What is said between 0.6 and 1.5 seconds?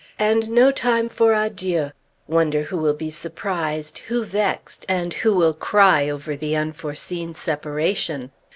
time for